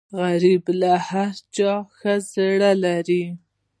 غریب 0.19 0.63
له 0.81 0.91
هر 1.07 1.33
چا 1.55 1.73
ښه 1.97 2.13
زړه 2.33 2.71
لري 2.83 3.23